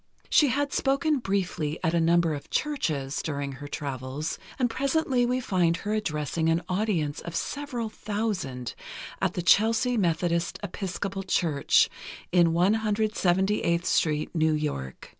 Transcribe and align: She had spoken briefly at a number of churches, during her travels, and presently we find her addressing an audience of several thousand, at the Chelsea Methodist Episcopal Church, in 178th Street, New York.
She 0.31 0.47
had 0.47 0.73
spoken 0.73 1.19
briefly 1.19 1.77
at 1.83 1.93
a 1.93 1.99
number 2.01 2.33
of 2.33 2.49
churches, 2.49 3.21
during 3.21 3.51
her 3.51 3.67
travels, 3.67 4.39
and 4.57 4.67
presently 4.67 5.27
we 5.27 5.39
find 5.39 5.77
her 5.77 5.93
addressing 5.93 6.49
an 6.49 6.63
audience 6.67 7.21
of 7.21 7.35
several 7.35 7.87
thousand, 7.87 8.73
at 9.21 9.35
the 9.35 9.43
Chelsea 9.43 9.97
Methodist 9.97 10.57
Episcopal 10.63 11.21
Church, 11.21 11.87
in 12.31 12.47
178th 12.47 13.85
Street, 13.85 14.33
New 14.33 14.53
York. 14.53 15.09